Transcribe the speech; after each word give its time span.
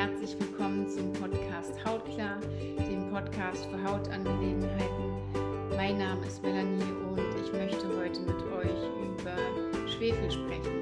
herzlich 0.00 0.34
willkommen 0.40 0.88
zum 0.88 1.12
Podcast 1.12 1.84
Hautklar, 1.84 2.40
dem 2.40 3.10
Podcast 3.10 3.66
für 3.66 3.84
Hautangelegenheiten. 3.84 5.76
Mein 5.76 5.98
Name 5.98 6.26
ist 6.26 6.42
Melanie 6.42 6.82
und 6.82 7.18
ich 7.38 7.52
möchte 7.52 7.86
heute 7.98 8.20
mit 8.20 8.42
euch 8.44 9.20
über 9.20 9.36
Schwefel 9.90 10.30
sprechen. 10.30 10.80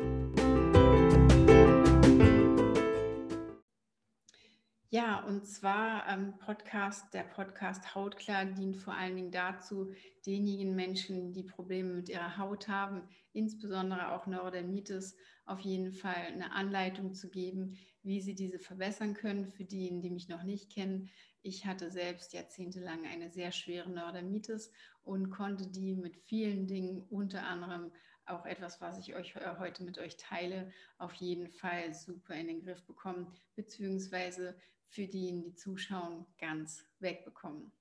Ja, 4.91 5.25
und 5.25 5.47
zwar 5.49 6.09
ähm, 6.09 6.39
Podcast, 6.39 7.13
der 7.13 7.25
Podcast 7.25 7.97
Hautklar 7.97 8.45
dient 8.45 8.77
vor 8.77 8.95
allen 8.95 9.17
Dingen 9.17 9.33
dazu, 9.33 9.93
denjenigen 10.27 10.77
Menschen, 10.77 11.33
die 11.33 11.43
Probleme 11.43 11.93
mit 11.93 12.09
ihrer 12.09 12.39
Haut 12.39 12.69
haben, 12.69 13.03
insbesondere 13.33 14.13
auch 14.13 14.29
Neurodermitis, 14.29 15.17
auf 15.45 15.61
jeden 15.61 15.93
Fall 15.93 16.15
eine 16.15 16.53
Anleitung 16.53 17.15
zu 17.15 17.31
geben, 17.31 17.77
wie 18.09 18.23
sie 18.23 18.35
diese 18.35 18.59
verbessern 18.59 19.13
können. 19.13 19.53
Für 19.53 19.65
diejenigen, 19.65 20.01
die 20.01 20.11
mich 20.11 20.29
noch 20.29 20.43
nicht 20.43 20.73
kennen, 20.73 21.11
ich 21.43 21.67
hatte 21.67 21.91
selbst 21.91 22.33
jahrzehntelang 22.33 23.07
eine 23.07 23.31
sehr 23.31 23.53
schwere 23.53 23.91
Neurodermitis 23.91 24.73
und 25.05 25.31
konnte 25.31 25.69
die 25.69 25.95
mit 25.95 26.17
vielen 26.17 26.67
Dingen, 26.67 27.03
unter 27.11 27.45
anderem 27.45 27.93
auch 28.25 28.47
etwas, 28.47 28.81
was 28.81 28.99
ich 28.99 29.15
euch 29.15 29.37
äh, 29.37 29.57
heute 29.59 29.85
mit 29.85 29.99
euch 29.99 30.17
teile, 30.17 30.73
auf 30.97 31.13
jeden 31.15 31.49
Fall 31.49 31.93
super 31.95 32.35
in 32.35 32.49
den 32.49 32.63
Griff 32.63 32.83
bekommen, 32.87 33.31
beziehungsweise 33.55 34.59
für 34.89 35.07
diejenigen, 35.07 35.51
die 35.51 35.55
zuschauen, 35.55 36.27
ganz 36.39 36.85
wegbekommen. 37.01 37.73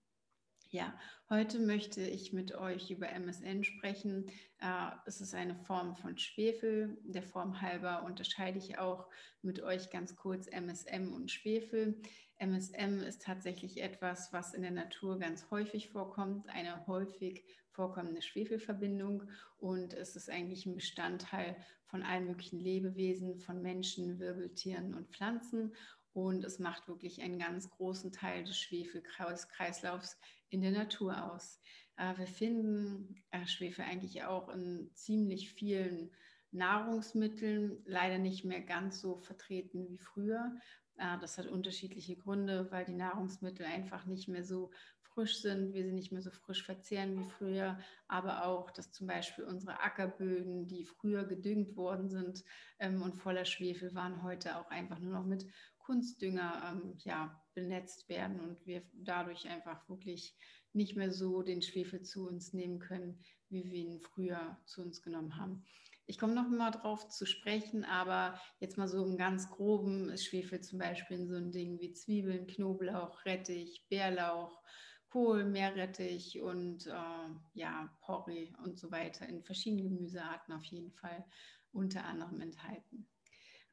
Ja, 0.69 0.93
heute 1.29 1.59
möchte 1.59 2.01
ich 2.01 2.33
mit 2.33 2.53
euch 2.53 2.91
über 2.91 3.07
MSN 3.07 3.63
sprechen. 3.63 4.29
Äh, 4.59 4.91
es 5.05 5.21
ist 5.21 5.33
eine 5.33 5.55
Form 5.55 5.95
von 5.95 6.17
Schwefel. 6.17 6.97
Der 7.05 7.23
Form 7.23 7.61
halber 7.61 8.03
unterscheide 8.03 8.57
ich 8.57 8.77
auch 8.77 9.07
mit 9.41 9.61
euch 9.61 9.89
ganz 9.91 10.17
kurz 10.17 10.47
MSM 10.47 11.13
und 11.13 11.31
Schwefel. 11.31 12.01
MSM 12.39 12.99
ist 12.99 13.21
tatsächlich 13.21 13.81
etwas, 13.81 14.33
was 14.33 14.53
in 14.53 14.61
der 14.61 14.71
Natur 14.71 15.17
ganz 15.19 15.49
häufig 15.51 15.89
vorkommt, 15.89 16.49
eine 16.49 16.85
häufig 16.85 17.45
vorkommende 17.69 18.21
Schwefelverbindung 18.21 19.23
und 19.59 19.93
es 19.93 20.17
ist 20.17 20.29
eigentlich 20.29 20.65
ein 20.65 20.75
Bestandteil 20.75 21.55
von 21.85 22.03
allen 22.03 22.25
möglichen 22.25 22.59
Lebewesen, 22.59 23.39
von 23.39 23.61
Menschen, 23.61 24.19
Wirbeltieren 24.19 24.95
und 24.95 25.09
Pflanzen 25.11 25.73
und 26.17 26.43
es 26.43 26.57
macht 26.57 26.87
wirklich 26.87 27.21
einen 27.21 27.37
ganz 27.37 27.69
großen 27.69 28.11
Teil 28.11 28.43
des 28.43 28.57
Schwefelkreislaufs 28.57 30.17
in 30.49 30.61
der 30.61 30.71
Natur 30.71 31.31
aus. 31.31 31.59
Äh, 31.97 32.17
wir 32.17 32.27
finden 32.27 33.15
äh, 33.31 33.45
Schwefel 33.47 33.85
eigentlich 33.85 34.23
auch 34.23 34.49
in 34.49 34.89
ziemlich 34.93 35.51
vielen 35.53 36.11
Nahrungsmitteln, 36.51 37.81
leider 37.85 38.17
nicht 38.17 38.45
mehr 38.45 38.61
ganz 38.61 39.01
so 39.01 39.17
vertreten 39.17 39.87
wie 39.89 39.97
früher. 39.97 40.55
Äh, 40.97 41.17
das 41.19 41.37
hat 41.37 41.47
unterschiedliche 41.47 42.15
Gründe, 42.15 42.71
weil 42.71 42.85
die 42.85 42.93
Nahrungsmittel 42.93 43.65
einfach 43.65 44.05
nicht 44.05 44.27
mehr 44.27 44.43
so 44.43 44.71
frisch 45.17 45.41
sind, 45.41 45.73
wir 45.73 45.83
sie 45.83 45.93
nicht 45.93 46.11
mehr 46.11 46.21
so 46.21 46.29
frisch 46.29 46.63
verzehren 46.63 47.17
wie 47.17 47.27
früher, 47.27 47.79
aber 48.07 48.45
auch, 48.45 48.69
dass 48.69 48.91
zum 48.91 49.07
Beispiel 49.07 49.45
unsere 49.45 49.79
Ackerböden, 49.79 50.67
die 50.67 50.85
früher 50.85 51.25
gedüngt 51.25 51.75
worden 51.75 52.07
sind 52.07 52.43
ähm, 52.77 53.01
und 53.01 53.15
voller 53.15 53.45
Schwefel 53.45 53.95
waren, 53.95 54.21
heute 54.21 54.57
auch 54.59 54.69
einfach 54.69 54.99
nur 54.99 55.13
noch 55.13 55.25
mit 55.25 55.47
Kunstdünger 55.87 56.61
ähm, 56.69 56.97
ja, 57.05 57.41
benetzt 57.53 58.09
werden 58.09 58.41
und 58.41 58.65
wir 58.65 58.83
dadurch 58.93 59.47
einfach 59.47 59.87
wirklich 59.87 60.35
nicht 60.73 60.97
mehr 60.97 61.11
so 61.11 61.41
den 61.43 61.61
Schwefel 61.61 62.01
zu 62.01 62.27
uns 62.27 62.51
nehmen 62.51 62.79
können, 62.79 63.23
wie 63.47 63.63
wir 63.71 63.79
ihn 63.79 64.01
früher 64.01 64.57
zu 64.65 64.81
uns 64.81 65.01
genommen 65.01 65.37
haben. 65.37 65.63
Ich 66.05 66.19
komme 66.19 66.35
noch 66.35 66.49
mal 66.49 66.71
drauf 66.71 67.07
zu 67.07 67.25
sprechen, 67.25 67.85
aber 67.85 68.37
jetzt 68.59 68.77
mal 68.77 68.89
so 68.89 69.05
im 69.05 69.15
ganz 69.15 69.49
groben 69.49 70.09
ist 70.09 70.25
Schwefel 70.25 70.59
zum 70.59 70.79
Beispiel 70.79 71.19
in 71.19 71.27
so 71.29 71.35
ein 71.35 71.51
Ding 71.51 71.79
wie 71.79 71.93
Zwiebeln, 71.93 72.47
Knoblauch, 72.47 73.23
Rettich, 73.25 73.85
Bärlauch, 73.89 74.61
Kohl, 75.09 75.45
Meerrettich 75.45 76.41
und 76.41 76.85
äh, 76.87 77.29
ja, 77.53 77.97
Porree 78.01 78.51
und 78.61 78.77
so 78.77 78.91
weiter 78.91 79.25
in 79.27 79.41
verschiedenen 79.41 79.89
Gemüsearten 79.89 80.53
auf 80.53 80.65
jeden 80.65 80.91
Fall 80.91 81.25
unter 81.71 82.03
anderem 82.03 82.41
enthalten. 82.41 83.07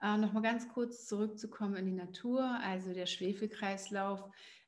Äh, 0.02 0.16
Nochmal 0.18 0.42
ganz 0.42 0.68
kurz 0.68 1.06
zurückzukommen 1.06 1.76
in 1.76 1.86
die 1.86 1.92
Natur. 1.92 2.42
Also 2.62 2.92
der 2.92 3.06
Schwefelkreislauf, 3.06 4.22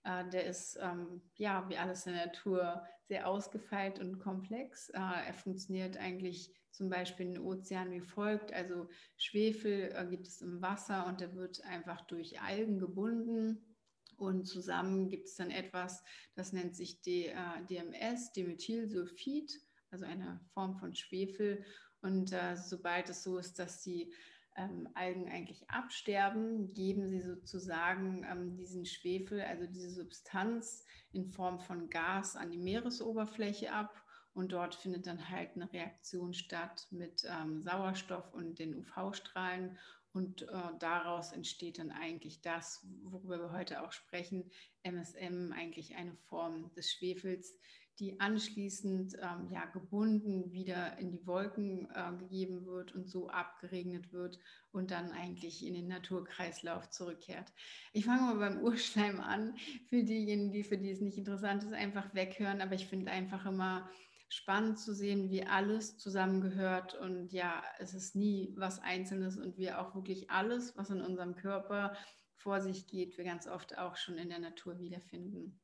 äh, 0.05 0.29
der 0.31 0.47
ist 0.47 0.79
ähm, 0.81 1.23
ja 1.37 1.69
wie 1.69 1.77
alles 1.77 2.07
in 2.07 2.15
der 2.15 2.27
Natur 2.27 2.83
sehr 3.09 3.29
ausgefeilt 3.29 3.99
und 3.99 4.19
komplex. 4.19 4.89
Äh, 4.91 5.01
er 5.01 5.35
funktioniert 5.35 5.97
eigentlich 5.97 6.53
zum 6.71 6.91
Beispiel 6.91 7.27
in 7.27 7.35
den 7.35 7.43
Ozeanen 7.43 7.93
wie 7.93 8.01
folgt. 8.01 8.53
Also 8.53 8.89
Schwefel 9.17 9.93
äh, 9.95 10.07
gibt 10.07 10.27
es 10.27 10.43
im 10.43 10.61
Wasser 10.61 11.07
und 11.07 11.21
der 11.21 11.35
wird 11.35 11.65
einfach 11.65 12.03
durch 12.03 12.41
Algen 12.41 12.79
gebunden 12.79 13.77
und 14.17 14.47
zusammen 14.47 15.09
gibt 15.09 15.27
es 15.27 15.37
dann 15.37 15.51
etwas, 15.51 16.03
das 16.35 16.53
nennt 16.53 16.75
sich 16.75 17.03
DMS, 17.03 18.33
Dimethylsulfid, 18.33 19.61
also 19.91 20.05
eine 20.07 20.41
Form 20.55 20.77
von 20.79 20.95
Schwefel. 20.95 21.65
Und 22.01 22.33
äh, 22.33 22.57
sobald 22.57 23.11
es 23.11 23.23
so 23.23 23.39
ist, 23.39 23.59
dass 23.59 23.83
die 23.83 24.13
ähm, 24.56 24.89
Algen 24.94 25.28
eigentlich 25.28 25.69
absterben, 25.71 26.72
geben 26.75 27.09
sie 27.09 27.21
sozusagen 27.21 28.25
ähm, 28.31 28.56
diesen 28.56 28.87
Schwefel, 28.87 29.41
also 29.41 29.67
diese 29.67 29.91
Substanz 29.91 30.84
in 31.12 31.31
Form 31.31 31.61
von 31.61 31.89
Gas 31.91 32.37
an 32.37 32.50
die 32.50 32.59
Meeresoberfläche 32.59 33.72
ab. 33.72 34.03
Und 34.33 34.53
dort 34.53 34.75
findet 34.75 35.06
dann 35.06 35.31
halt 35.31 35.56
eine 35.56 35.72
Reaktion 35.72 36.34
statt 36.34 36.87
mit 36.91 37.25
ähm, 37.25 37.62
Sauerstoff 37.62 38.34
und 38.34 38.59
den 38.59 38.77
UV-Strahlen. 38.77 39.78
Und 40.16 40.49
äh, 40.49 40.49
daraus 40.78 41.32
entsteht 41.32 41.78
dann 41.78 41.91
eigentlich 41.91 42.41
das, 42.41 42.87
worüber 43.03 43.38
wir 43.38 43.53
heute 43.53 43.82
auch 43.82 43.93
sprechen, 43.93 44.50
MSM, 44.82 45.53
eigentlich 45.53 45.94
eine 45.94 46.16
Form 46.31 46.72
des 46.75 46.91
Schwefels, 46.91 47.54
die 47.99 48.19
anschließend 48.19 49.15
ähm, 49.21 49.50
ja, 49.50 49.66
gebunden 49.66 50.53
wieder 50.53 50.97
in 50.97 51.10
die 51.10 51.27
Wolken 51.27 51.87
äh, 51.94 52.16
gegeben 52.19 52.65
wird 52.65 52.94
und 52.94 53.10
so 53.10 53.28
abgeregnet 53.28 54.10
wird 54.15 54.38
und 54.72 54.91
dann 54.91 55.12
eigentlich 55.12 55.66
in 55.66 55.75
den 55.75 55.88
Naturkreislauf 55.88 56.88
zurückkehrt. 56.88 57.53
Ich 57.93 58.06
fange 58.06 58.22
mal 58.22 58.38
beim 58.38 58.62
Urschleim 58.62 59.21
an. 59.21 59.54
Für 59.91 60.03
diejenigen, 60.03 60.50
die 60.50 60.65
für 60.65 60.78
die 60.78 60.91
es 60.91 61.03
nicht 61.03 61.19
interessant 61.19 61.62
ist, 61.62 61.75
einfach 61.75 62.15
weghören. 62.15 62.62
Aber 62.62 62.75
ich 62.75 62.87
finde 62.87 63.10
einfach 63.10 63.44
immer 63.44 63.87
spannend 64.29 64.79
zu 64.79 64.93
sehen, 64.93 65.31
wie 65.31 65.45
alles 65.45 65.99
zusammengehört 65.99 66.95
und 66.95 67.33
ja, 67.33 67.63
es 67.79 67.95
ist 67.95 68.17
nie 68.17 68.53
was 68.57 68.81
Einzelnes 68.81 69.37
und 69.37 69.57
wir 69.57 69.81
auch 69.81 69.95
wirklich 69.95 70.31
alles, 70.31 70.77
was 70.77 70.91
in 70.91 71.01
unserem 71.01 71.37
Körper 71.37 71.97
vor 72.37 72.61
sich 72.61 72.87
geht, 72.87 73.17
wir 73.19 73.25
ganz 73.25 73.47
oft 73.47 73.79
auch 73.79 73.97
schon 73.97 74.19
in 74.19 74.29
der 74.29 74.39
Natur 74.39 74.79
wiederfinden. 74.79 75.61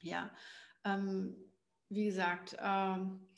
Ja, 0.00 0.30
ähm, 0.84 1.36
wie 1.88 2.04
gesagt, 2.04 2.56
ähm, 2.60 3.28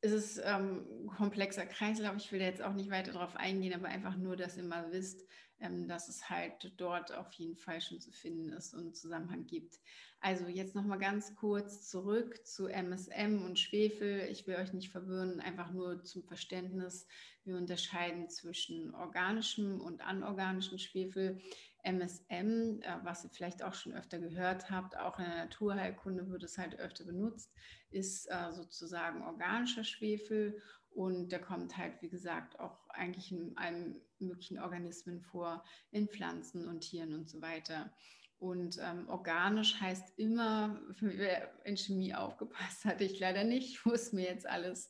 es 0.00 0.12
ist 0.12 0.40
ähm, 0.44 1.10
komplexer 1.16 1.66
Kreislauf. 1.66 2.16
Ich 2.16 2.30
will 2.30 2.40
jetzt 2.40 2.62
auch 2.62 2.74
nicht 2.74 2.90
weiter 2.90 3.12
darauf 3.12 3.36
eingehen, 3.36 3.74
aber 3.74 3.88
einfach 3.88 4.16
nur, 4.16 4.36
dass 4.36 4.56
ihr 4.56 4.62
mal 4.62 4.92
wisst, 4.92 5.26
ähm, 5.60 5.88
dass 5.88 6.08
es 6.08 6.28
halt 6.28 6.72
dort 6.76 7.12
auf 7.12 7.32
jeden 7.32 7.56
Fall 7.56 7.80
schon 7.80 8.00
zu 8.00 8.12
finden 8.12 8.50
ist 8.52 8.74
und 8.74 8.80
einen 8.80 8.94
Zusammenhang 8.94 9.46
gibt. 9.46 9.80
Also 10.20 10.46
jetzt 10.48 10.74
nochmal 10.74 10.98
ganz 10.98 11.34
kurz 11.36 11.88
zurück 11.88 12.46
zu 12.46 12.68
MSM 12.68 13.44
und 13.44 13.58
Schwefel. 13.58 14.28
Ich 14.30 14.46
will 14.46 14.56
euch 14.56 14.72
nicht 14.72 14.90
verwirren, 14.90 15.40
einfach 15.40 15.70
nur 15.70 16.02
zum 16.04 16.24
Verständnis. 16.24 17.06
Wir 17.44 17.56
unterscheiden 17.56 18.28
zwischen 18.28 18.94
organischem 18.94 19.80
und 19.80 20.00
anorganischem 20.00 20.78
Schwefel. 20.78 21.40
MSM, 21.86 22.80
äh, 22.82 22.98
was 23.04 23.24
ihr 23.24 23.30
vielleicht 23.30 23.62
auch 23.62 23.74
schon 23.74 23.94
öfter 23.94 24.18
gehört 24.18 24.70
habt, 24.70 24.96
auch 24.96 25.18
in 25.18 25.26
der 25.26 25.44
Naturheilkunde 25.44 26.28
wird 26.28 26.42
es 26.42 26.58
halt 26.58 26.78
öfter 26.80 27.04
benutzt, 27.04 27.52
ist 27.90 28.26
äh, 28.26 28.52
sozusagen 28.52 29.22
organischer 29.22 29.84
Schwefel 29.84 30.60
und 30.96 31.30
der 31.30 31.42
kommt 31.42 31.76
halt, 31.76 32.00
wie 32.00 32.08
gesagt, 32.08 32.58
auch 32.58 32.88
eigentlich 32.88 33.30
in 33.30 33.54
allen 33.58 34.00
möglichen 34.18 34.58
Organismen 34.58 35.20
vor, 35.20 35.62
in 35.90 36.08
Pflanzen 36.08 36.66
und 36.66 36.80
Tieren 36.80 37.12
und 37.12 37.28
so 37.28 37.42
weiter. 37.42 37.92
Und 38.38 38.78
ähm, 38.82 39.06
organisch 39.08 39.78
heißt 39.78 40.18
immer, 40.18 40.80
wer 41.00 41.52
in 41.66 41.76
Chemie 41.76 42.14
aufgepasst 42.14 42.86
hat, 42.86 43.02
ich 43.02 43.20
leider 43.20 43.44
nicht, 43.44 43.72
ich 43.72 43.84
muss 43.84 44.14
mir 44.14 44.24
jetzt 44.24 44.48
alles 44.48 44.88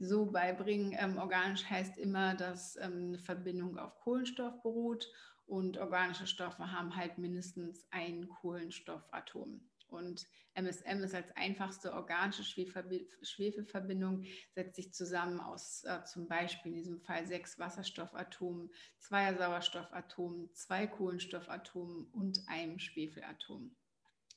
so 0.00 0.26
beibringen. 0.26 0.96
Ähm, 0.98 1.18
organisch 1.18 1.64
heißt 1.70 1.98
immer, 1.98 2.34
dass 2.34 2.76
ähm, 2.76 3.08
eine 3.08 3.18
Verbindung 3.20 3.78
auf 3.78 3.96
Kohlenstoff 4.00 4.60
beruht 4.60 5.08
und 5.46 5.78
organische 5.78 6.26
Stoffe 6.26 6.72
haben 6.72 6.96
halt 6.96 7.18
mindestens 7.18 7.86
ein 7.92 8.28
Kohlenstoffatom. 8.28 9.60
Und 9.94 10.26
MSM 10.54 11.02
ist 11.02 11.14
als 11.14 11.34
einfachste 11.36 11.92
organische 11.92 12.44
Schwefelverbindung, 12.44 14.24
setzt 14.54 14.76
sich 14.76 14.92
zusammen 14.92 15.40
aus 15.40 15.84
äh, 15.84 16.04
zum 16.04 16.28
Beispiel 16.28 16.72
in 16.72 16.78
diesem 16.78 17.00
Fall 17.00 17.26
sechs 17.26 17.58
Wasserstoffatomen, 17.58 18.70
zwei 18.98 19.34
Sauerstoffatomen, 19.34 20.52
zwei 20.54 20.86
Kohlenstoffatomen 20.86 22.06
und 22.12 22.42
einem 22.46 22.78
Schwefelatom. 22.78 23.74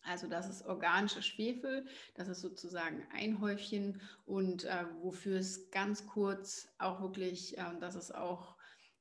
Also 0.03 0.27
das 0.27 0.49
ist 0.49 0.65
organischer 0.65 1.21
Schwefel, 1.21 1.85
das 2.15 2.29
ist 2.29 2.41
sozusagen 2.41 3.05
ein 3.11 3.41
Häufchen 3.41 4.01
und 4.25 4.63
äh, 4.63 4.85
wofür 5.01 5.37
es 5.37 5.69
ganz 5.69 6.07
kurz 6.07 6.69
auch 6.77 7.01
wirklich, 7.01 7.57
äh, 7.57 7.77
das 7.79 7.95
ist 7.95 8.15
auch 8.15 8.56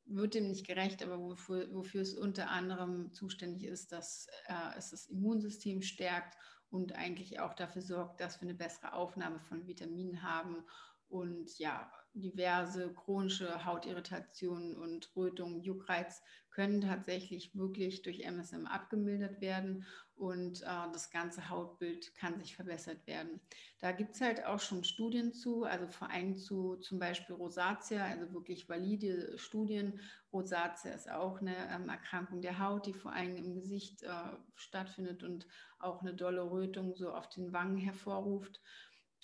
wird 0.07 0.35
dem 0.35 0.49
nicht 0.49 0.67
gerecht, 0.67 1.03
aber 1.03 1.19
wofür, 1.19 1.73
wofür 1.73 2.03
es 2.03 2.15
unter 2.15 2.51
anderem 2.51 3.13
zuständig 3.13 3.65
ist, 3.65 3.93
dass 3.93 4.29
äh, 4.47 4.79
es 4.79 4.91
das 4.91 5.07
Immunsystem 5.07 5.83
stärkt 5.83 6.37
und 6.71 6.95
eigentlich 6.95 7.41
auch 7.41 7.55
dafür 7.55 7.83
sorgt, 7.83 8.21
dass 8.21 8.41
wir 8.41 8.49
eine 8.49 8.57
bessere 8.57 8.93
Aufnahme 8.93 9.41
von 9.41 9.67
Vitaminen 9.67 10.23
haben 10.23 10.65
und 11.09 11.59
ja, 11.59 11.91
diverse 12.15 12.93
chronische 12.95 13.65
Hautirritationen 13.65 14.77
und 14.77 15.15
Rötungen, 15.15 15.63
Juckreiz 15.63 16.23
können 16.57 16.81
tatsächlich 16.81 17.55
wirklich 17.55 18.01
durch 18.01 18.21
MSM 18.21 18.67
abgemildert 18.67 19.43
werden 19.43 19.85
und 20.15 20.63
äh, 20.63 20.65
das 20.65 21.11
ganze 21.11 21.51
Hautbild 21.51 22.15
kann 22.15 22.39
sich 22.39 22.57
verbessert 22.57 23.07
werden. 23.07 23.43
Da 23.79 23.93
gibt 23.93 24.15
es 24.15 24.23
halt 24.23 24.47
auch 24.47 24.59
schon 24.59 24.83
Studien 24.83 25.35
zu, 25.35 25.65
also 25.65 25.87
vor 25.87 26.09
allem 26.09 26.39
zu 26.39 26.77
zum 26.77 26.99
Beispiel 26.99 27.37
Rosatia, 27.37 28.03
also 28.07 28.33
wirklich 28.33 28.71
valide 28.71 29.37
Studien. 29.37 30.01
Rosatia 30.33 30.93
ist 30.93 31.11
auch 31.11 31.43
eine 31.43 31.55
ähm, 31.71 31.91
Erkrankung 31.91 32.41
der 32.41 32.59
Haut, 32.59 32.87
die 32.87 32.95
vor 32.95 33.13
allem 33.13 33.37
im 33.37 33.55
Gesicht 33.55 34.03
äh, 34.05 34.09
stattfindet 34.55 35.23
und 35.23 35.47
auch 35.79 36.01
eine 36.01 36.15
dolle 36.15 36.51
Rötung 36.51 36.95
so 36.97 37.13
auf 37.13 37.29
den 37.29 37.53
Wangen 37.53 37.77
hervorruft. 37.77 38.63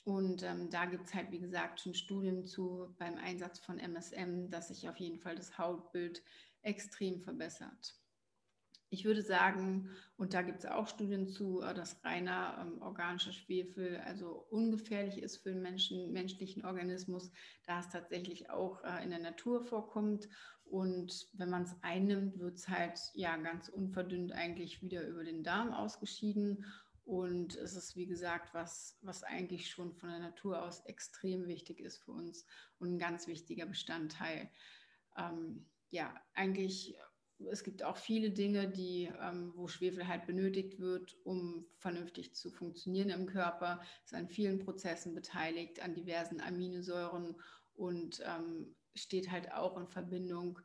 Und 0.05 0.43
ähm, 0.43 0.69
da 0.69 0.85
gibt 0.85 1.07
es 1.07 1.15
halt, 1.15 1.31
wie 1.31 1.41
gesagt, 1.41 1.81
schon 1.81 1.95
Studien 1.95 2.45
zu 2.45 2.95
beim 2.99 3.17
Einsatz 3.17 3.59
von 3.61 3.79
MSM, 3.79 4.51
dass 4.51 4.69
sich 4.69 4.87
auf 4.91 4.99
jeden 4.99 5.21
Fall 5.21 5.37
das 5.37 5.57
Hautbild 5.57 6.23
extrem 6.63 7.21
verbessert. 7.21 7.97
Ich 8.93 9.07
würde 9.07 9.23
sagen, 9.23 9.89
und 10.19 10.35
da 10.35 10.43
gibt 10.43 10.59
es 10.59 10.67
auch 10.67 10.87
Studien 10.87 11.27
zu, 11.27 11.63
äh, 11.63 11.73
dass 11.73 12.05
reiner 12.05 12.59
ähm, 12.61 12.83
organischer 12.83 13.33
Schwefel 13.33 13.97
also 14.05 14.47
ungefährlich 14.51 15.17
ist 15.17 15.39
für 15.39 15.49
den 15.49 15.63
Menschen, 15.63 16.13
menschlichen 16.13 16.67
Organismus, 16.67 17.33
da 17.65 17.81
es 17.81 17.89
tatsächlich 17.89 18.51
auch 18.51 18.85
äh, 18.85 19.03
in 19.03 19.09
der 19.09 19.19
Natur 19.19 19.63
vorkommt. 19.63 20.29
Und 20.67 21.27
wenn 21.33 21.49
man 21.49 21.63
es 21.63 21.75
einnimmt, 21.81 22.39
wird 22.39 22.59
es 22.59 22.69
halt 22.69 23.01
ja 23.15 23.39
ganz 23.39 23.71
unverdünnt 23.71 24.33
eigentlich 24.33 24.83
wieder 24.83 25.07
über 25.09 25.25
den 25.25 25.43
Darm 25.43 25.73
ausgeschieden. 25.73 26.67
Und 27.05 27.57
es 27.57 27.75
ist, 27.75 27.97
wie 27.97 28.07
gesagt, 28.07 28.53
was, 28.53 28.99
was 29.01 29.25
eigentlich 29.25 29.71
schon 29.71 29.95
von 29.95 30.11
der 30.11 30.21
Natur 30.21 30.63
aus 30.63 30.85
extrem 30.85 31.47
wichtig 31.47 31.81
ist 31.81 32.05
für 32.05 32.13
uns 32.13 32.45
und 32.79 32.95
ein 32.95 32.99
ganz 32.99 33.27
wichtiger 33.27 33.65
Bestandteil. 33.65 34.51
Ähm, 35.17 35.65
ja, 35.93 36.15
eigentlich, 36.35 36.97
es 37.51 37.63
gibt 37.63 37.83
auch 37.85 37.99
viele 37.99 38.31
Dinge, 38.31 38.69
die, 38.69 39.13
ähm, 39.21 39.53
wo 39.55 39.69
Schwefel 39.69 40.09
halt 40.09 40.27
benötigt 40.27 40.81
wird, 40.81 41.17
um 41.25 41.67
vernünftig 41.77 42.35
zu 42.35 42.51
funktionieren 42.51 43.11
im 43.11 43.27
Körper. 43.27 43.81
Es 44.05 44.13
ist 44.13 44.19
an 44.19 44.29
vielen 44.29 44.59
Prozessen 44.59 45.15
beteiligt, 45.15 45.81
an 45.83 45.95
diversen 45.95 46.41
Aminosäuren 46.41 47.37
und 47.75 48.23
ähm, 48.25 48.75
steht 48.95 49.31
halt 49.31 49.53
auch 49.53 49.77
in 49.77 49.87
Verbindung 49.87 50.59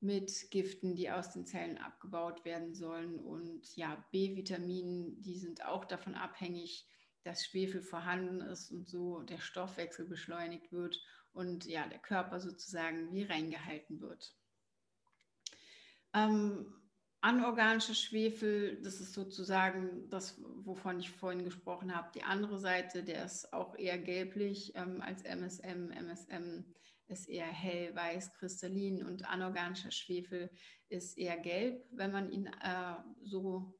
mit 0.00 0.50
Giften, 0.50 0.94
die 0.94 1.10
aus 1.10 1.32
den 1.32 1.44
Zellen 1.44 1.78
abgebaut 1.78 2.44
werden 2.44 2.74
sollen. 2.74 3.18
Und 3.18 3.74
ja, 3.76 4.04
B-Vitaminen, 4.12 5.20
die 5.22 5.38
sind 5.38 5.64
auch 5.64 5.84
davon 5.84 6.14
abhängig, 6.14 6.86
dass 7.24 7.44
Schwefel 7.44 7.82
vorhanden 7.82 8.40
ist 8.42 8.70
und 8.70 8.88
so 8.88 9.22
der 9.22 9.38
Stoffwechsel 9.38 10.06
beschleunigt 10.06 10.70
wird 10.70 11.00
und 11.32 11.66
ja, 11.66 11.88
der 11.88 12.00
Körper 12.00 12.38
sozusagen 12.40 13.12
wie 13.12 13.24
reingehalten 13.24 14.00
wird. 14.00 14.36
Ähm, 16.14 16.66
anorganische 17.20 17.94
Schwefel, 17.94 18.80
das 18.82 19.00
ist 19.00 19.14
sozusagen 19.14 20.08
das, 20.10 20.40
wovon 20.64 20.98
ich 20.98 21.10
vorhin 21.10 21.44
gesprochen 21.44 21.94
habe. 21.94 22.10
Die 22.14 22.24
andere 22.24 22.58
Seite, 22.58 23.04
der 23.04 23.24
ist 23.24 23.52
auch 23.52 23.76
eher 23.78 23.98
gelblich 23.98 24.72
ähm, 24.74 25.00
als 25.00 25.22
MSM. 25.22 25.90
MSM 25.90 26.64
ist 27.06 27.28
eher 27.28 27.46
hell, 27.46 27.94
weiß, 27.94 28.34
kristallin 28.34 29.04
und 29.04 29.28
anorganischer 29.28 29.90
Schwefel 29.90 30.50
ist 30.88 31.16
eher 31.16 31.38
gelb. 31.38 31.84
Wenn 31.92 32.10
man 32.12 32.30
ihn 32.30 32.46
äh, 32.46 32.94
so 33.22 33.78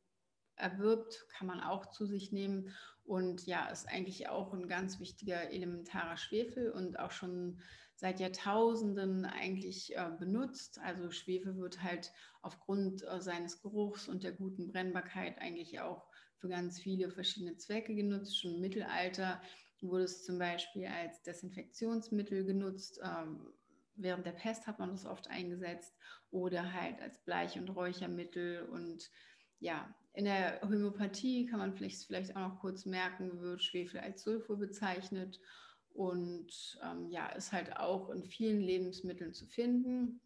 erwirbt, 0.56 1.26
kann 1.30 1.46
man 1.46 1.60
auch 1.60 1.86
zu 1.90 2.06
sich 2.06 2.32
nehmen. 2.32 2.74
Und 3.04 3.46
ja, 3.46 3.68
ist 3.68 3.88
eigentlich 3.88 4.28
auch 4.28 4.52
ein 4.52 4.68
ganz 4.68 5.00
wichtiger 5.00 5.50
elementarer 5.50 6.16
Schwefel 6.16 6.70
und 6.70 6.98
auch 6.98 7.10
schon 7.10 7.60
seit 7.96 8.20
Jahrtausenden 8.20 9.24
eigentlich 9.24 9.96
äh, 9.96 10.10
benutzt. 10.18 10.78
Also 10.80 11.10
Schwefel 11.10 11.56
wird 11.56 11.82
halt 11.82 12.12
aufgrund 12.42 13.02
äh, 13.04 13.20
seines 13.20 13.60
Geruchs 13.62 14.08
und 14.08 14.24
der 14.24 14.32
guten 14.32 14.72
Brennbarkeit 14.72 15.38
eigentlich 15.38 15.80
auch 15.80 16.08
für 16.36 16.48
ganz 16.48 16.80
viele 16.80 17.10
verschiedene 17.10 17.56
Zwecke 17.56 17.94
genutzt. 17.94 18.38
Schon 18.38 18.54
im 18.56 18.60
Mittelalter 18.60 19.40
wurde 19.80 20.04
es 20.04 20.24
zum 20.24 20.38
Beispiel 20.38 20.86
als 20.86 21.22
Desinfektionsmittel 21.22 22.44
genutzt. 22.44 23.00
Ähm, 23.04 23.52
während 23.94 24.26
der 24.26 24.32
Pest 24.32 24.66
hat 24.66 24.78
man 24.78 24.90
das 24.90 25.06
oft 25.06 25.28
eingesetzt 25.28 25.94
oder 26.30 26.72
halt 26.72 27.00
als 27.00 27.22
Bleich- 27.24 27.58
und 27.58 27.68
Räuchermittel. 27.68 28.64
Und 28.64 29.10
ja, 29.62 29.94
in 30.12 30.24
der 30.24 30.60
Homöopathie 30.60 31.46
kann 31.46 31.60
man 31.60 31.72
vielleicht, 31.72 32.04
vielleicht 32.04 32.36
auch 32.36 32.48
noch 32.48 32.60
kurz 32.60 32.84
merken, 32.84 33.40
wird 33.40 33.62
Schwefel 33.62 34.00
als 34.00 34.22
Sulfur 34.22 34.58
bezeichnet 34.58 35.40
und 35.94 36.78
ähm, 36.82 37.08
ja, 37.08 37.28
ist 37.28 37.52
halt 37.52 37.76
auch 37.76 38.10
in 38.10 38.24
vielen 38.24 38.60
Lebensmitteln 38.60 39.32
zu 39.32 39.46
finden. 39.46 40.20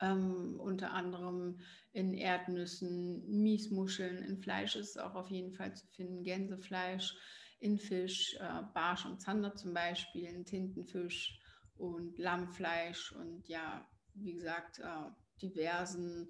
Ähm, 0.00 0.60
unter 0.60 0.92
anderem 0.92 1.60
in 1.92 2.12
Erdnüssen, 2.12 3.26
Miesmuscheln, 3.42 4.22
in 4.22 4.38
Fleisch 4.38 4.76
ist 4.76 4.90
es 4.90 4.98
auch 4.98 5.14
auf 5.14 5.30
jeden 5.30 5.54
Fall 5.54 5.74
zu 5.74 5.86
finden, 5.86 6.22
Gänsefleisch 6.22 7.16
in 7.58 7.78
Fisch, 7.78 8.36
äh, 8.38 8.62
Barsch 8.74 9.06
und 9.06 9.20
Zander 9.22 9.54
zum 9.54 9.72
Beispiel, 9.72 10.26
in 10.26 10.44
Tintenfisch 10.44 11.40
und 11.76 12.18
Lammfleisch 12.18 13.12
und 13.12 13.48
ja, 13.48 13.88
wie 14.14 14.34
gesagt, 14.34 14.78
äh, 14.80 15.10
diversen 15.40 16.28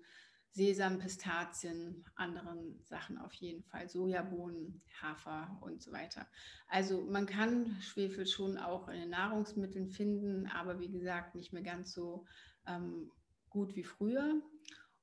Sesam, 0.57 0.99
Pistazien, 0.99 2.03
anderen 2.15 2.83
Sachen 2.83 3.19
auf 3.19 3.35
jeden 3.35 3.63
Fall, 3.65 3.91
Sojabohnen, 3.91 4.81
Hafer 5.03 5.59
und 5.61 5.83
so 5.83 5.93
weiter. 5.93 6.27
Also 6.67 7.03
man 7.05 7.27
kann 7.27 7.77
Schwefel 7.83 8.27
schon 8.27 8.57
auch 8.57 8.89
in 8.89 8.99
den 8.99 9.11
Nahrungsmitteln 9.11 9.91
finden, 9.91 10.47
aber 10.47 10.81
wie 10.81 10.91
gesagt 10.91 11.35
nicht 11.35 11.53
mehr 11.53 11.63
ganz 11.63 11.93
so 11.93 12.25
ähm, 12.67 13.13
gut 13.51 13.77
wie 13.77 13.85
früher. 13.85 14.41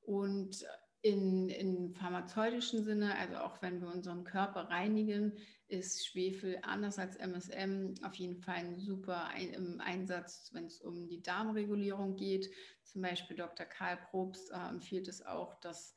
Und 0.02 0.66
in, 1.04 1.50
in 1.50 1.94
pharmazeutischen 1.94 2.86
Sinne, 2.86 3.18
also 3.18 3.36
auch 3.36 3.62
wenn 3.62 3.82
wir 3.82 3.90
unseren 3.90 4.24
Körper 4.24 4.70
reinigen, 4.70 5.34
ist 5.68 6.08
Schwefel 6.08 6.60
anders 6.62 6.98
als 6.98 7.18
MSM 7.18 7.96
auf 8.04 8.16
jeden 8.16 8.38
Fall 8.38 8.56
ein 8.56 8.80
super 8.80 9.28
ein, 9.28 9.50
im 9.50 9.82
Einsatz, 9.82 10.50
wenn 10.54 10.66
es 10.66 10.80
um 10.80 11.10
die 11.10 11.22
Darmregulierung 11.22 12.16
geht. 12.16 12.50
Zum 12.84 13.02
Beispiel 13.02 13.36
Dr. 13.36 13.66
Karl 13.66 13.98
Probst 13.98 14.50
äh, 14.52 14.70
empfiehlt 14.70 15.10
es 15.10 15.26
auch, 15.26 15.60
dass 15.60 15.94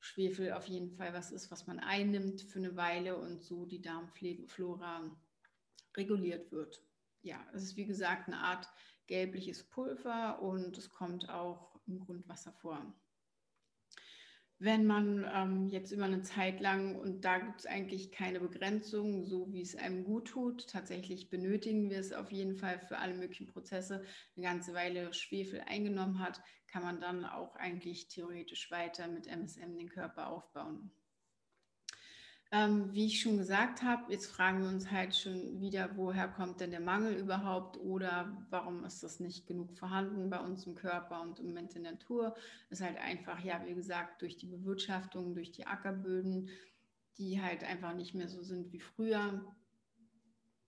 Schwefel 0.00 0.52
auf 0.52 0.66
jeden 0.66 0.92
Fall 0.92 1.12
was 1.12 1.30
ist, 1.30 1.50
was 1.50 1.66
man 1.66 1.78
einnimmt 1.78 2.40
für 2.40 2.58
eine 2.58 2.74
Weile 2.74 3.18
und 3.18 3.42
so 3.42 3.66
die 3.66 3.82
Darmflora 3.82 5.14
reguliert 5.94 6.50
wird. 6.52 6.82
Ja, 7.20 7.46
es 7.52 7.64
ist 7.64 7.76
wie 7.76 7.86
gesagt 7.86 8.28
eine 8.28 8.38
Art 8.38 8.66
gelbliches 9.08 9.68
Pulver 9.68 10.40
und 10.40 10.78
es 10.78 10.88
kommt 10.88 11.28
auch 11.28 11.78
im 11.86 12.00
Grundwasser 12.00 12.52
vor 12.52 12.94
wenn 14.60 14.86
man 14.86 15.24
ähm, 15.32 15.68
jetzt 15.68 15.92
über 15.92 16.04
eine 16.04 16.22
Zeit 16.22 16.60
lang, 16.60 16.96
und 16.96 17.24
da 17.24 17.38
gibt 17.38 17.60
es 17.60 17.66
eigentlich 17.66 18.10
keine 18.10 18.40
Begrenzung, 18.40 19.24
so 19.24 19.52
wie 19.52 19.60
es 19.60 19.76
einem 19.76 20.04
gut 20.04 20.28
tut, 20.28 20.68
tatsächlich 20.68 21.30
benötigen 21.30 21.90
wir 21.90 21.98
es 21.98 22.12
auf 22.12 22.32
jeden 22.32 22.56
Fall 22.56 22.80
für 22.80 22.98
alle 22.98 23.14
möglichen 23.14 23.46
Prozesse, 23.46 24.02
eine 24.36 24.46
ganze 24.46 24.74
Weile 24.74 25.14
Schwefel 25.14 25.60
eingenommen 25.66 26.18
hat, 26.18 26.40
kann 26.66 26.82
man 26.82 27.00
dann 27.00 27.24
auch 27.24 27.54
eigentlich 27.56 28.08
theoretisch 28.08 28.70
weiter 28.70 29.06
mit 29.06 29.26
MSM 29.26 29.76
den 29.76 29.88
Körper 29.88 30.28
aufbauen. 30.28 30.90
Ähm, 32.50 32.94
wie 32.94 33.04
ich 33.04 33.20
schon 33.20 33.36
gesagt 33.36 33.82
habe, 33.82 34.10
jetzt 34.10 34.26
fragen 34.26 34.62
wir 34.62 34.70
uns 34.70 34.90
halt 34.90 35.14
schon 35.14 35.60
wieder, 35.60 35.90
woher 35.96 36.28
kommt 36.28 36.60
denn 36.60 36.70
der 36.70 36.80
Mangel 36.80 37.14
überhaupt 37.14 37.76
oder 37.78 38.42
warum 38.48 38.84
ist 38.84 39.02
das 39.02 39.20
nicht 39.20 39.46
genug 39.46 39.76
vorhanden 39.76 40.30
bei 40.30 40.40
uns 40.40 40.66
im 40.66 40.74
Körper 40.74 41.20
und 41.20 41.40
im 41.40 41.48
Moment 41.48 41.76
in 41.76 41.82
der 41.82 41.92
Natur? 41.92 42.34
Ist 42.70 42.80
halt 42.80 42.96
einfach, 42.96 43.38
ja, 43.40 43.60
wie 43.66 43.74
gesagt, 43.74 44.22
durch 44.22 44.38
die 44.38 44.46
Bewirtschaftung, 44.46 45.34
durch 45.34 45.52
die 45.52 45.66
Ackerböden, 45.66 46.48
die 47.18 47.42
halt 47.42 47.64
einfach 47.64 47.92
nicht 47.94 48.14
mehr 48.14 48.28
so 48.28 48.42
sind 48.42 48.72
wie 48.72 48.80
früher. 48.80 49.44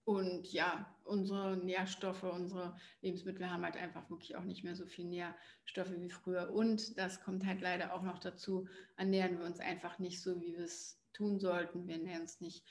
Und 0.05 0.53
ja, 0.53 0.95
unsere 1.05 1.57
Nährstoffe, 1.57 2.25
unsere 2.25 2.77
Lebensmittel 3.01 3.51
haben 3.51 3.65
halt 3.65 3.79
einfach 3.79 4.11
wirklich 4.11 4.37
auch 4.37 4.45
nicht 4.45 4.65
mehr 4.65 4.77
so 4.77 4.85
viel 4.85 5.07
Nährstoffe 5.07 5.99
wie 5.99 6.11
früher. 6.11 6.51
Und 6.53 6.99
das 6.99 7.23
kommt 7.23 7.47
halt 7.47 7.63
leider 7.63 7.95
auch 7.95 8.03
noch 8.03 8.19
dazu, 8.19 8.69
ernähren 8.99 9.39
wir 9.39 9.47
uns 9.47 9.61
einfach 9.61 9.99
nicht 9.99 10.21
so, 10.21 10.39
wie 10.43 10.53
wir 10.53 10.65
es 10.65 11.00
tun 11.21 11.39
sollten. 11.39 11.87
Wir 11.87 11.99
nennen 11.99 12.25
es 12.25 12.41
nicht 12.41 12.65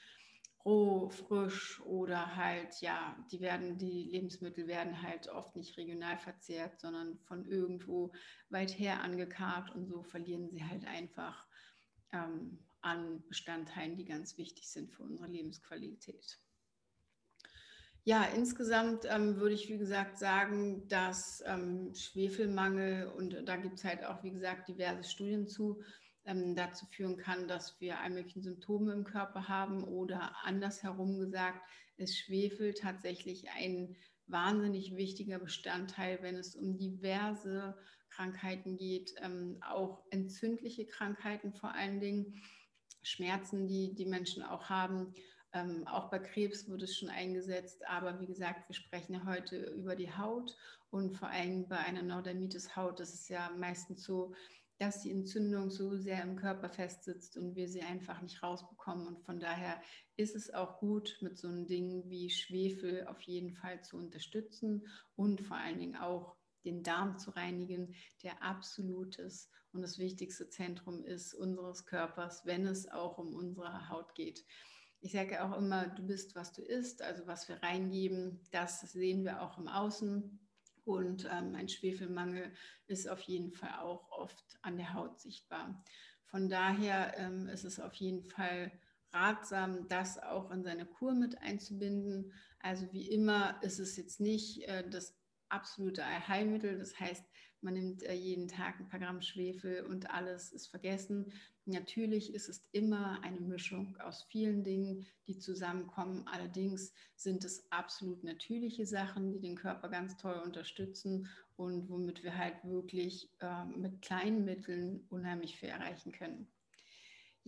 roh, 0.65 1.09
frisch 1.09 1.79
oder 1.81 2.35
halt, 2.35 2.81
ja, 2.81 3.15
die 3.31 3.39
werden, 3.39 3.77
die 3.77 4.09
Lebensmittel 4.11 4.67
werden 4.67 5.01
halt 5.01 5.29
oft 5.29 5.55
nicht 5.55 5.77
regional 5.77 6.17
verzehrt, 6.17 6.79
sondern 6.79 7.17
von 7.19 7.45
irgendwo 7.45 8.11
weit 8.49 8.77
her 8.77 9.01
angekarrt 9.01 9.73
und 9.73 9.87
so 9.87 10.03
verlieren 10.03 10.49
sie 10.49 10.63
halt 10.63 10.85
einfach 10.85 11.47
ähm, 12.11 12.59
an 12.81 13.23
Bestandteilen, 13.27 13.95
die 13.95 14.05
ganz 14.05 14.37
wichtig 14.37 14.69
sind 14.69 14.91
für 14.91 15.03
unsere 15.03 15.29
Lebensqualität. 15.29 16.39
Ja, 18.03 18.23
insgesamt 18.23 19.05
ähm, 19.05 19.37
würde 19.37 19.53
ich, 19.53 19.69
wie 19.69 19.77
gesagt, 19.77 20.17
sagen, 20.17 20.87
dass 20.87 21.43
ähm, 21.45 21.93
Schwefelmangel, 21.93 23.07
und 23.07 23.47
da 23.47 23.55
gibt 23.57 23.77
es 23.77 23.83
halt 23.83 24.03
auch, 24.03 24.23
wie 24.23 24.31
gesagt, 24.31 24.67
diverse 24.67 25.03
Studien 25.03 25.47
zu, 25.47 25.81
ähm, 26.29 26.55
dazu 26.55 26.85
führen 26.85 27.17
kann, 27.17 27.47
dass 27.47 27.81
wir 27.81 27.99
all 27.99 28.11
möglichen 28.11 28.43
Symptome 28.43 28.93
im 28.93 29.03
Körper 29.03 29.47
haben 29.47 29.83
oder 29.83 30.35
andersherum 30.43 31.19
gesagt, 31.19 31.61
ist 31.97 32.17
Schwefel 32.17 32.73
tatsächlich 32.73 33.49
ein 33.49 33.97
wahnsinnig 34.27 34.95
wichtiger 34.95 35.39
Bestandteil, 35.39 36.19
wenn 36.21 36.35
es 36.35 36.55
um 36.55 36.77
diverse 36.77 37.75
Krankheiten 38.11 38.77
geht, 38.77 39.15
ähm, 39.21 39.57
auch 39.67 40.05
entzündliche 40.11 40.85
Krankheiten 40.85 41.53
vor 41.53 41.73
allen 41.73 41.99
Dingen, 41.99 42.41
Schmerzen, 43.01 43.67
die 43.67 43.95
die 43.95 44.05
Menschen 44.05 44.43
auch 44.43 44.69
haben. 44.69 45.13
Ähm, 45.51 45.87
auch 45.87 46.11
bei 46.11 46.19
Krebs 46.19 46.69
wurde 46.69 46.83
es 46.83 46.97
schon 46.97 47.09
eingesetzt, 47.09 47.87
aber 47.87 48.19
wie 48.19 48.27
gesagt, 48.27 48.69
wir 48.69 48.75
sprechen 48.75 49.25
heute 49.25 49.57
über 49.57 49.95
die 49.95 50.11
Haut 50.11 50.55
und 50.91 51.17
vor 51.17 51.29
allem 51.29 51.67
bei 51.67 51.77
einer 51.77 52.03
Neurodermitis-Haut 52.03 52.99
ist 52.99 53.13
es 53.13 53.29
ja 53.29 53.49
meistens 53.57 54.03
so, 54.03 54.35
dass 54.79 55.01
die 55.01 55.11
Entzündung 55.11 55.69
so 55.69 55.97
sehr 55.97 56.23
im 56.23 56.35
Körper 56.35 56.69
festsitzt 56.69 57.37
und 57.37 57.55
wir 57.55 57.67
sie 57.67 57.81
einfach 57.81 58.21
nicht 58.21 58.41
rausbekommen. 58.41 59.07
Und 59.07 59.21
von 59.25 59.39
daher 59.39 59.81
ist 60.15 60.35
es 60.35 60.53
auch 60.53 60.79
gut, 60.79 61.17
mit 61.21 61.37
so 61.37 61.47
einem 61.47 61.67
Ding 61.67 62.09
wie 62.09 62.29
Schwefel 62.29 63.05
auf 63.07 63.21
jeden 63.21 63.53
Fall 63.53 63.83
zu 63.83 63.97
unterstützen 63.97 64.87
und 65.15 65.41
vor 65.41 65.57
allen 65.57 65.79
Dingen 65.79 65.95
auch 65.95 66.35
den 66.65 66.83
Darm 66.83 67.17
zu 67.17 67.31
reinigen, 67.31 67.93
der 68.23 68.41
absolutes 68.41 69.49
und 69.71 69.81
das 69.81 69.99
wichtigste 69.99 70.49
Zentrum 70.49 71.03
ist 71.03 71.33
unseres 71.33 71.85
Körpers, 71.85 72.45
wenn 72.45 72.65
es 72.65 72.89
auch 72.89 73.17
um 73.17 73.35
unsere 73.35 73.89
Haut 73.89 74.15
geht 74.15 74.45
ich 75.01 75.13
sage 75.13 75.43
auch 75.43 75.57
immer, 75.57 75.87
du 75.87 76.05
bist, 76.05 76.35
was 76.35 76.51
du 76.51 76.61
isst, 76.61 77.01
also 77.01 77.25
was 77.25 77.47
wir 77.47 77.61
reingeben, 77.63 78.41
das 78.51 78.81
sehen 78.81 79.23
wir 79.23 79.41
auch 79.41 79.57
im 79.57 79.67
Außen. 79.67 80.39
Und 80.85 81.25
ähm, 81.31 81.55
ein 81.55 81.69
Schwefelmangel 81.69 82.51
ist 82.87 83.07
auf 83.07 83.21
jeden 83.21 83.51
Fall 83.51 83.79
auch 83.79 84.09
oft 84.11 84.43
an 84.61 84.77
der 84.77 84.93
Haut 84.93 85.19
sichtbar. 85.19 85.83
Von 86.25 86.49
daher 86.49 87.17
ähm, 87.17 87.47
ist 87.47 87.63
es 87.63 87.79
auf 87.79 87.93
jeden 87.95 88.23
Fall 88.23 88.71
ratsam, 89.11 89.87
das 89.87 90.19
auch 90.19 90.51
in 90.51 90.63
seine 90.63 90.85
Kur 90.85 91.13
mit 91.13 91.39
einzubinden. 91.41 92.33
Also 92.59 92.91
wie 92.91 93.09
immer 93.09 93.61
ist 93.63 93.79
es 93.79 93.97
jetzt 93.97 94.19
nicht 94.19 94.67
äh, 94.67 94.87
das 94.87 95.17
absolute 95.49 96.03
Heilmittel. 96.27 96.77
Das 96.77 96.99
heißt, 96.99 97.25
man 97.61 97.73
nimmt 97.73 98.03
äh, 98.03 98.13
jeden 98.13 98.47
Tag 98.47 98.79
ein 98.79 98.87
paar 98.87 98.99
Gramm 98.99 99.21
Schwefel 99.21 99.85
und 99.85 100.09
alles 100.09 100.51
ist 100.51 100.67
vergessen. 100.67 101.31
Natürlich 101.65 102.33
ist 102.33 102.49
es 102.49 102.67
immer 102.71 103.21
eine 103.23 103.39
Mischung 103.39 103.97
aus 103.99 104.23
vielen 104.23 104.63
Dingen, 104.63 105.05
die 105.27 105.37
zusammenkommen. 105.37 106.25
Allerdings 106.27 106.93
sind 107.15 107.43
es 107.43 107.69
absolut 107.71 108.23
natürliche 108.23 108.85
Sachen, 108.85 109.31
die 109.31 109.39
den 109.39 109.55
Körper 109.55 109.89
ganz 109.89 110.17
toll 110.17 110.41
unterstützen 110.43 111.27
und 111.57 111.89
womit 111.89 112.23
wir 112.23 112.37
halt 112.37 112.63
wirklich 112.63 113.29
äh, 113.39 113.65
mit 113.65 114.01
kleinen 114.01 114.45
Mitteln 114.45 115.05
unheimlich 115.09 115.59
viel 115.59 115.69
erreichen 115.69 116.11
können. 116.11 116.47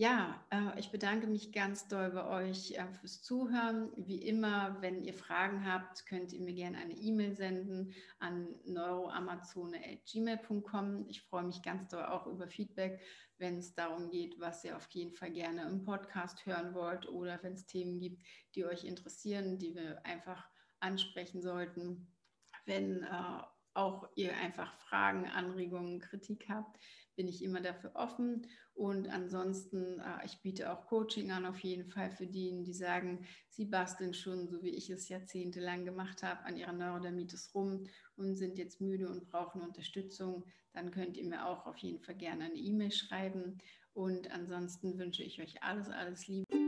Ja, 0.02 0.42
äh, 0.50 0.78
ich 0.80 0.90
bedanke 0.90 1.28
mich 1.28 1.52
ganz 1.52 1.86
doll 1.86 2.10
bei 2.10 2.26
euch 2.26 2.72
äh, 2.72 2.88
fürs 2.98 3.22
Zuhören. 3.22 3.92
Wie 3.96 4.20
immer, 4.20 4.76
wenn 4.80 5.04
ihr 5.04 5.14
Fragen 5.14 5.64
habt, 5.64 6.06
könnt 6.06 6.32
ihr 6.32 6.40
mir 6.40 6.54
gerne 6.54 6.78
eine 6.78 6.94
E-Mail 6.94 7.36
senden 7.36 7.94
an 8.18 8.48
neuroamazone.gmail.com. 8.64 11.06
Ich 11.08 11.22
freue 11.22 11.44
mich 11.44 11.62
ganz 11.62 11.90
doll 11.90 12.04
auch 12.04 12.26
über 12.26 12.48
Feedback, 12.48 13.00
wenn 13.38 13.58
es 13.58 13.76
darum 13.76 14.10
geht, 14.10 14.40
was 14.40 14.64
ihr 14.64 14.76
auf 14.76 14.90
jeden 14.90 15.14
Fall 15.14 15.30
gerne 15.30 15.68
im 15.68 15.84
Podcast 15.84 16.46
hören 16.46 16.74
wollt 16.74 17.08
oder 17.08 17.40
wenn 17.44 17.52
es 17.52 17.66
Themen 17.66 18.00
gibt, 18.00 18.26
die 18.56 18.64
euch 18.64 18.82
interessieren, 18.82 19.60
die 19.60 19.76
wir 19.76 20.04
einfach 20.04 20.48
ansprechen 20.80 21.42
sollten. 21.42 22.08
Wenn 22.66 23.04
äh, 23.04 23.42
auch 23.74 24.08
ihr 24.14 24.36
einfach 24.36 24.74
Fragen, 24.74 25.26
Anregungen, 25.26 26.00
Kritik 26.00 26.46
habt, 26.48 26.78
bin 27.16 27.28
ich 27.28 27.42
immer 27.42 27.60
dafür 27.60 27.92
offen. 27.94 28.46
Und 28.74 29.08
ansonsten, 29.08 30.00
äh, 30.00 30.24
ich 30.24 30.40
biete 30.40 30.72
auch 30.72 30.86
Coaching 30.86 31.30
an, 31.30 31.44
auf 31.44 31.58
jeden 31.60 31.90
Fall 31.90 32.10
für 32.10 32.26
diejenigen, 32.26 32.64
die 32.64 32.72
sagen, 32.72 33.26
sie 33.48 33.66
basteln 33.66 34.14
schon, 34.14 34.48
so 34.48 34.62
wie 34.62 34.70
ich 34.70 34.88
es 34.90 35.08
jahrzehntelang 35.08 35.84
gemacht 35.84 36.22
habe, 36.22 36.44
an 36.44 36.56
ihrer 36.56 36.72
Neurodermitis 36.72 37.54
rum 37.54 37.84
und 38.16 38.34
sind 38.36 38.58
jetzt 38.58 38.80
müde 38.80 39.08
und 39.08 39.30
brauchen 39.30 39.62
Unterstützung. 39.62 40.44
Dann 40.72 40.90
könnt 40.90 41.16
ihr 41.16 41.24
mir 41.24 41.46
auch 41.46 41.66
auf 41.66 41.76
jeden 41.78 42.00
Fall 42.00 42.16
gerne 42.16 42.44
eine 42.44 42.54
E-Mail 42.54 42.92
schreiben. 42.92 43.58
Und 43.94 44.30
ansonsten 44.30 44.98
wünsche 44.98 45.22
ich 45.22 45.42
euch 45.42 45.62
alles, 45.62 45.90
alles 45.90 46.26
Liebe. 46.26 46.61